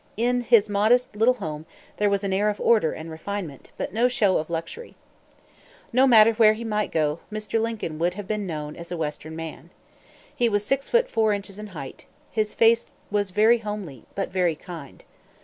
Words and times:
In 0.17 0.41
his 0.41 0.67
modest 0.67 1.15
little 1.15 1.35
home 1.35 1.67
there 1.97 2.09
was 2.09 2.23
an 2.23 2.33
air 2.33 2.49
of 2.49 2.59
order 2.59 2.91
and 2.91 3.11
refinement, 3.11 3.71
but 3.77 3.93
no 3.93 4.07
show 4.07 4.37
of 4.39 4.49
luxury. 4.49 4.95
No 5.93 6.07
matter 6.07 6.33
where 6.33 6.53
he 6.53 6.63
might 6.63 6.91
go, 6.91 7.19
Mr. 7.31 7.61
Lincoln 7.61 7.99
would 7.99 8.15
have 8.15 8.27
been 8.27 8.47
known 8.47 8.75
as 8.75 8.91
a 8.91 8.97
Western 8.97 9.35
man. 9.35 9.69
He 10.35 10.49
was 10.49 10.65
six 10.65 10.89
feet 10.89 11.07
four 11.07 11.33
inches 11.33 11.59
in 11.59 11.67
height. 11.67 12.07
His 12.31 12.55
face 12.55 12.87
was 13.11 13.29
very 13.29 13.59
homely, 13.59 14.05
but 14.15 14.29
very 14.29 14.55
kind. 14.55 15.03